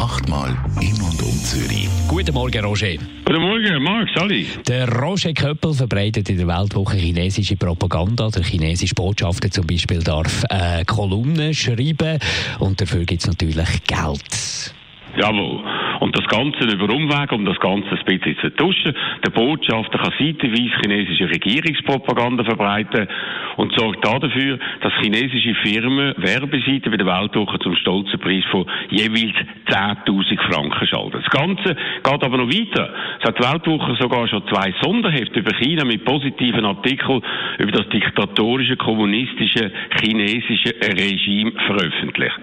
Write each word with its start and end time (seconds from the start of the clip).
Achtmal 0.00 0.56
in 0.80 0.94
und 1.02 1.22
um 1.22 1.38
Zürich. 1.44 1.86
Guten 2.08 2.32
Morgen, 2.32 2.64
Roger. 2.64 2.94
Guten 3.26 3.42
Morgen, 3.42 3.82
Marc, 3.82 4.08
Sally. 4.16 4.46
Der 4.66 4.88
Roger 4.88 5.34
Köppel 5.34 5.74
verbreitet 5.74 6.30
in 6.30 6.38
der 6.38 6.48
Weltwoche 6.48 6.96
chinesische 6.96 7.54
Propaganda. 7.56 8.30
Der 8.30 8.42
chinesische 8.42 8.94
Botschafter 8.94 9.50
zum 9.50 9.66
Beispiel 9.66 10.02
darf 10.02 10.42
äh, 10.48 10.86
Kolumnen 10.86 11.52
schreiben 11.52 12.18
und 12.60 12.80
dafür 12.80 13.04
gibt 13.04 13.20
es 13.20 13.28
natürlich 13.28 13.68
Geld. 13.86 14.74
Jawohl. 15.18 15.62
Und 16.00 16.16
das 16.16 16.26
Ganze 16.26 16.64
über 16.64 16.92
Umweg, 16.92 17.30
um 17.32 17.44
das 17.44 17.60
Ganze 17.60 17.90
ein 17.90 18.04
bisschen 18.04 18.36
zu 18.38 18.50
tuschen. 18.56 18.94
Der 19.24 19.30
Botschafter 19.30 19.98
kann 19.98 20.12
seitenweise 20.18 20.72
chinesische 20.82 21.28
Regierungspropaganda 21.28 22.42
verbreiten 22.44 23.06
und 23.56 23.78
sorgt 23.78 24.04
dafür, 24.04 24.58
dass 24.80 24.92
chinesische 25.00 25.54
Firmen 25.62 26.14
Werbeseiten 26.16 26.90
bei 26.90 26.96
der 26.96 27.06
Weltwoche 27.06 27.58
zum 27.58 27.76
stolzen 27.76 28.18
Preis 28.18 28.44
von 28.50 28.66
jeweils 28.88 29.36
10.000 29.68 30.40
Franken 30.50 30.86
schalten. 30.86 31.22
Das 31.22 31.30
Ganze 31.30 31.74
geht 31.74 32.24
aber 32.24 32.38
noch 32.38 32.48
weiter. 32.48 32.94
Es 33.20 33.28
hat 33.28 33.38
die 33.38 33.44
Weltwoche 33.44 33.96
sogar 34.00 34.26
schon 34.28 34.46
zwei 34.48 34.74
Sonderhefte 34.80 35.40
über 35.40 35.54
China 35.54 35.84
mit 35.84 36.04
positiven 36.04 36.64
Artikeln 36.64 37.22
über 37.58 37.72
das 37.72 37.88
diktatorische, 37.90 38.76
kommunistische, 38.76 39.70
chinesische 40.00 40.74
Regime 40.96 41.52
veröffentlicht. 41.66 42.40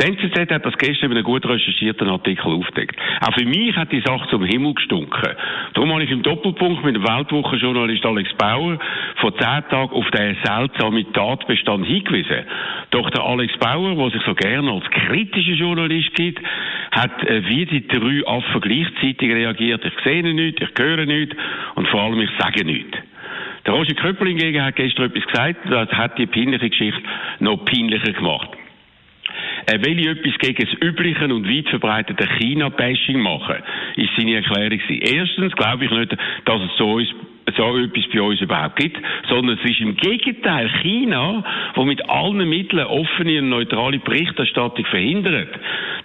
Die 0.00 0.06
NZZ 0.06 0.50
hat 0.50 0.64
das 0.64 0.76
gestern 0.78 1.10
in 1.10 1.18
einem 1.18 1.24
gut 1.24 1.46
recherchierten 1.46 2.08
Artikel 2.08 2.46
aufgedeckt. 2.46 2.96
Auch 3.20 3.34
für 3.34 3.44
mich 3.44 3.76
hat 3.76 3.92
die 3.92 4.00
Sache 4.00 4.28
zum 4.30 4.44
Himmel 4.44 4.74
gestunken. 4.74 5.36
Darum 5.74 5.92
habe 5.92 6.04
ich 6.04 6.10
im 6.10 6.22
Doppelpunkt 6.22 6.84
mit 6.84 6.96
dem 6.96 7.02
Weltwochenjournalist 7.02 8.04
Alex 8.04 8.32
Bauer 8.34 8.78
vor 9.16 9.36
zehn 9.36 9.68
Tagen 9.68 9.92
auf 9.92 10.10
den 10.10 10.36
seltsamen 10.44 11.12
Tatbestand 11.12 11.86
hingewiesen. 11.86 12.44
Doch 12.90 13.10
der 13.10 13.24
Alex 13.24 13.56
Bauer, 13.58 13.94
der 13.94 14.10
sich 14.10 14.22
so 14.26 14.34
gerne 14.34 14.70
als 14.70 14.84
kritischer 14.90 15.54
Journalist 15.54 16.14
gibt, 16.14 16.40
hat 16.90 17.24
äh, 17.24 17.46
wie 17.48 17.66
die 17.66 17.86
drei 17.88 18.26
Affen 18.26 18.60
gleichzeitig 18.60 19.30
reagiert. 19.30 19.84
Ich 19.84 20.04
sehe 20.04 20.22
nichts, 20.22 20.62
ich 20.62 20.70
höre 20.78 21.06
nichts 21.06 21.36
und 21.74 21.88
vor 21.88 22.02
allem 22.02 22.20
ich 22.20 22.30
sage 22.38 22.64
nichts. 22.64 22.98
Der 23.64 23.74
Roger 23.74 23.94
Köppel 23.94 24.28
hingegen 24.28 24.62
hat 24.62 24.76
gestern 24.76 25.06
etwas 25.06 25.24
gesagt, 25.24 25.60
das 25.70 25.88
hat 25.92 26.18
die 26.18 26.26
peinliche 26.26 26.68
Geschichte 26.68 27.02
noch 27.38 27.64
peinlicher 27.64 28.12
gemacht. 28.12 28.50
Er 29.72 29.82
will 29.82 30.06
etwas 30.06 30.36
gegen 30.38 30.66
das 30.66 30.82
übliche 30.86 31.24
und 31.24 31.48
weit 31.48 31.66
verbreitete 31.70 32.28
China-Bashing 32.38 33.18
machen, 33.18 33.56
ist 33.96 34.10
seine 34.18 34.34
Erklärung. 34.34 34.78
Erstens 35.00 35.54
glaube 35.54 35.86
ich 35.86 35.90
nicht, 35.90 36.14
dass 36.44 36.60
es 36.60 36.76
so 36.76 36.98
ist, 36.98 37.14
so 37.56 37.78
etwas 37.78 38.04
bei 38.12 38.20
uns 38.20 38.40
überhaupt 38.42 38.76
gibt, 38.76 38.98
sondern 39.30 39.56
es 39.56 39.70
ist 39.70 39.80
im 39.80 39.96
Gegenteil 39.96 40.68
China, 40.82 41.42
wo 41.74 41.86
mit 41.86 42.06
allen 42.06 42.46
Mitteln 42.46 42.84
offene 42.84 43.38
und 43.38 43.48
neutrale 43.48 43.98
Berichterstattung 43.98 44.84
verhindert. 44.84 45.48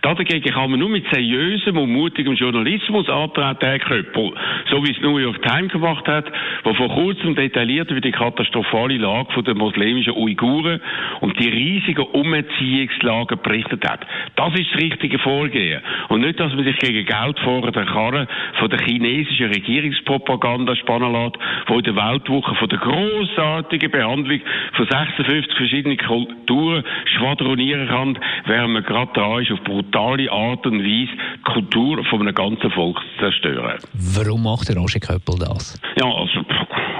Dagegen 0.01 0.53
kann 0.53 0.71
man 0.71 0.79
nur 0.79 0.89
mit 0.89 1.05
seriösem 1.11 1.77
und 1.77 1.91
mutigem 1.91 2.33
Journalismus 2.33 3.09
antreten, 3.09 3.65
Herr 3.65 3.79
Köppel. 3.79 4.31
So 4.69 4.83
wie 4.85 4.91
es 4.91 5.01
New 5.01 5.17
York 5.17 5.41
Times 5.41 5.71
gemacht 5.71 6.07
hat, 6.07 6.31
wo 6.63 6.73
vor 6.73 6.89
kurzem 6.89 7.35
detailliert 7.35 7.89
über 7.91 8.01
die 8.01 8.11
katastrophale 8.11 8.97
Lage 8.97 9.43
der 9.43 9.55
muslimischen 9.55 10.13
Uiguren 10.13 10.81
und 11.21 11.39
die 11.39 11.49
riesigen 11.49 12.05
Umerziehungslager 12.05 13.37
berichtet 13.37 13.87
hat. 13.89 14.05
Das 14.35 14.53
ist 14.53 14.71
das 14.71 14.81
richtige 14.81 15.19
Vorgehen. 15.19 15.81
Und 16.09 16.21
nicht, 16.21 16.39
dass 16.39 16.53
man 16.53 16.63
sich 16.63 16.77
gegen 16.77 17.05
Geld 17.05 17.39
vor 17.39 17.69
der 17.71 17.85
Karre 17.85 18.27
von 18.59 18.69
der 18.69 18.79
chinesischen 18.79 19.51
Regierungspropaganda 19.51 20.75
spannen 20.75 21.11
lässt, 21.11 21.37
wo 21.67 21.77
in 21.77 21.83
der 21.83 21.95
Weltwoche 21.95 22.55
von 22.55 22.69
der 22.69 22.79
großartigen 22.79 23.91
Behandlung 23.91 24.41
von 24.73 24.87
56 24.87 25.55
verschiedenen 25.55 25.97
Kulturen 25.97 26.83
schwadronieren 27.05 27.87
kann, 27.87 28.19
während 28.45 28.73
man 28.73 28.83
gerade 28.83 29.11
da 29.13 29.39
ist, 29.39 29.51
auf 29.51 29.59
brutale 29.97 30.31
Art 30.31 30.65
und 30.65 30.79
Weise 30.79 30.87
die 30.87 31.51
Kultur 31.51 32.03
von 32.05 32.21
einem 32.21 32.35
ganzen 32.35 32.69
Volk 32.71 32.97
zu 32.97 33.19
zerstören. 33.19 33.79
Warum 33.93 34.43
macht 34.43 34.69
der 34.69 34.77
Roger 34.77 34.99
Köppel 34.99 35.35
das? 35.39 35.79
Ja, 35.99 36.05
also, 36.05 36.45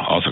also 0.07 0.31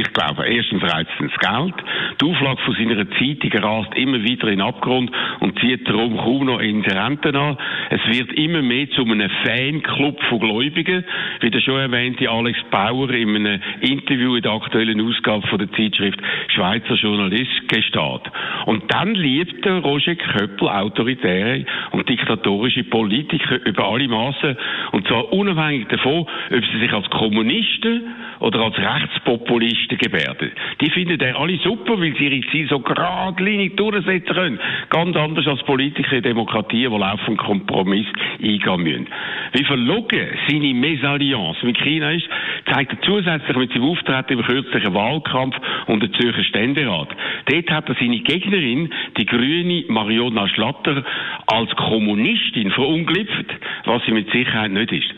ich 0.00 0.12
glaube, 0.12 0.46
erstens 0.46 0.82
reizt 0.82 1.10
es 1.18 1.30
das 1.30 1.50
Geld. 1.50 1.74
Die 2.20 2.24
Auflage 2.24 2.60
von 2.62 2.74
seiner 2.74 3.10
Zeitung 3.10 3.52
rast 3.62 3.94
immer 3.96 4.22
wieder 4.22 4.48
in 4.48 4.58
den 4.58 4.60
Abgrund 4.60 5.10
und 5.40 5.58
zieht 5.58 5.88
darum 5.88 6.16
kaum 6.16 6.46
noch 6.46 6.60
Interessenten 6.60 7.34
an. 7.36 7.56
Es 7.90 8.00
wird 8.06 8.32
immer 8.34 8.62
mehr 8.62 8.90
zu 8.90 9.02
einem 9.02 9.30
Fanclub 9.44 10.22
von 10.24 10.40
Gläubigen, 10.40 11.04
wie 11.40 11.50
der 11.50 11.60
schon 11.60 11.80
erwähnte 11.80 12.28
Alex 12.28 12.58
Bauer 12.70 13.10
in 13.10 13.36
einem 13.36 13.60
Interview 13.80 14.36
in 14.36 14.42
der 14.42 14.52
aktuellen 14.52 15.00
Ausgabe 15.00 15.46
von 15.46 15.58
der 15.58 15.72
Zeitschrift 15.72 16.20
Schweizer 16.48 16.94
Journalist 16.94 17.68
gesteht. 17.68 18.22
Und 18.66 18.92
dann 18.92 19.14
liebt 19.14 19.64
der 19.64 19.78
Roger 19.78 20.14
Köppel 20.14 20.68
autoritäre 20.68 21.64
und 21.92 22.08
diktatorische 22.08 22.84
Politiker 22.84 23.64
über 23.64 23.88
alle 23.88 24.08
Maßen 24.08 24.56
und 24.92 25.06
zwar 25.06 25.32
unabhängig 25.32 25.88
davon, 25.88 26.26
ob 26.50 26.64
sie 26.72 26.80
sich 26.80 26.92
als 26.92 27.08
Kommunisten 27.10 28.02
oder 28.40 28.60
als 28.60 28.76
Rechtspopulisten 28.78 29.85
gebärden. 29.88 30.50
Die 30.80 30.90
finden 30.90 31.20
er 31.20 31.38
alle 31.38 31.56
super, 31.58 32.00
weil 32.00 32.14
sie 32.16 32.26
ihre 32.26 32.46
Ziele 32.50 32.68
so 32.68 32.80
geradlinig 32.80 33.76
durchsetzen 33.76 34.34
können. 34.34 34.60
Ganz 34.90 35.16
anders 35.16 35.46
als 35.46 35.62
Politiker 35.62 36.16
in 36.16 36.22
Demokratien, 36.22 36.90
die 36.92 36.98
laufend 36.98 37.38
Kompromiss 37.38 38.06
eingehen 38.42 38.82
müssen. 38.82 39.06
Wie 39.52 39.64
verlogen 39.64 40.26
seine 40.48 40.74
Mesalliance 40.74 41.64
mit 41.64 41.78
China 41.78 42.10
ist, 42.10 42.28
zeigt 42.72 42.92
er 42.92 43.00
zusätzlich 43.02 43.56
mit 43.56 43.72
seinem 43.72 43.84
Auftreten 43.84 44.32
im 44.34 44.42
kürzlichen 44.42 44.94
Wahlkampf 44.94 45.56
und 45.86 46.02
der 46.02 46.12
Zürcher 46.12 46.44
Ständerat. 46.44 47.08
Dort 47.46 47.70
hat 47.70 47.88
er 47.88 47.94
seine 47.94 48.20
Gegnerin, 48.20 48.90
die 49.16 49.26
grüne 49.26 49.84
Mariona 49.88 50.48
Schlatter, 50.48 51.04
als 51.46 51.70
Kommunistin 51.76 52.70
verunglipft, 52.70 53.46
was 53.84 54.02
sie 54.04 54.12
mit 54.12 54.30
Sicherheit 54.30 54.72
nicht 54.72 54.92
ist. 54.92 55.14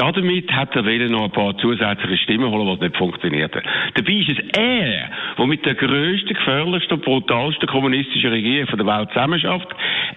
Damit 0.00 0.50
hat 0.50 0.74
er 0.74 1.08
noch 1.10 1.24
ein 1.24 1.30
paar 1.30 1.58
zusätzliche 1.58 2.16
Stimmen 2.22 2.50
holen, 2.50 2.66
was 2.66 2.80
nicht 2.80 2.96
funktioniert 2.96 3.54
hat. 3.54 3.64
Dabei 3.92 4.12
ist 4.12 4.30
es 4.30 4.38
er, 4.56 5.10
der 5.36 5.46
mit 5.46 5.66
der 5.66 5.74
grössten, 5.74 6.32
gefährlichsten 6.32 7.00
brutalsten 7.00 7.68
kommunistischen 7.68 8.30
Regierung 8.30 8.78
der 8.78 8.86
Welt 8.86 9.10
zusammenschafft. 9.10 9.68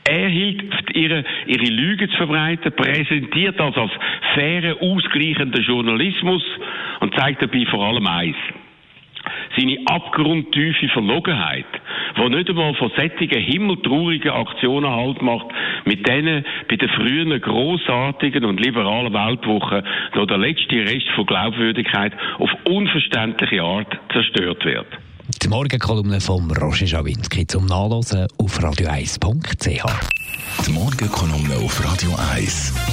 Er 0.09 0.29
hilft, 0.29 0.95
ihre, 0.95 1.25
ihre 1.47 1.65
Lügen 1.65 2.09
zu 2.11 2.15
verbreiten, 2.15 2.71
präsentiert 2.71 3.59
das 3.59 3.75
als 3.75 3.91
fairen, 4.33 4.77
ausgleichenden 4.79 5.61
Journalismus 5.61 6.43
und 7.01 7.13
zeigt 7.15 7.41
dabei 7.41 7.65
vor 7.69 7.85
allem 7.85 8.07
eins 8.07 8.37
seine 9.57 9.77
abgrundtiefe 9.85 10.89
Verlogenheit, 10.89 11.65
die 12.17 12.29
nicht 12.29 12.49
einmal 12.49 12.73
von 12.75 12.91
sättigen 12.95 13.41
himmeltraurigen 13.41 14.31
Aktionen 14.31 14.89
Halt 14.89 15.21
macht, 15.21 15.47
mit 15.85 16.07
denen 16.07 16.45
bei 16.69 16.75
den 16.75 16.89
frühen 16.89 17.39
großartigen 17.39 18.45
und 18.45 18.59
liberalen 18.59 19.13
Weltwochen 19.13 19.83
noch 20.15 20.27
der 20.27 20.37
letzte 20.37 20.75
Rest 20.75 21.09
von 21.15 21.25
Glaubwürdigkeit 21.25 22.13
auf 22.39 22.49
unverständliche 22.65 23.61
Art 23.61 23.97
zerstört 24.11 24.63
wird. 24.65 24.87
Die 25.41 25.47
Morgenkolumne 25.47 26.19
von 26.19 26.51
Roger 26.51 26.85
Schawinski 26.85 27.47
zum 27.47 27.65
Nachlesen 27.65 28.27
auf 28.37 28.59
radio1.ch. 28.59 29.83
Die 30.67 30.71
Morgenkolumne 30.71 31.55
auf 31.55 31.83
Radio 31.83 32.11
1. 32.33 32.92